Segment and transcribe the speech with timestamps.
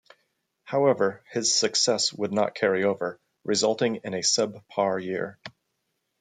[0.63, 5.37] However, his success would not carry over, resulting in a sub par year.